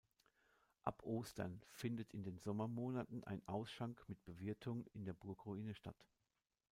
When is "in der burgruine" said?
4.95-5.75